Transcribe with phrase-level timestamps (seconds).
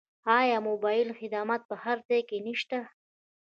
[0.39, 2.79] آیا موبایل خدمات په هر ځای کې نشته؟